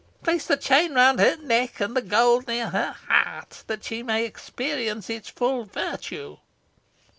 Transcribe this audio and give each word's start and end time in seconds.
Place 0.23 0.47
the 0.47 0.57
chain 0.57 0.95
round 0.95 1.19
her 1.19 1.37
neck, 1.37 1.79
and 1.79 1.95
the 1.95 2.01
gold 2.01 2.47
near 2.47 2.69
her 2.69 2.93
heart, 3.07 3.63
that 3.67 3.83
she 3.83 4.01
may 4.01 4.25
experience 4.25 5.11
its 5.11 5.29
full 5.29 5.65
virtue." 5.65 6.37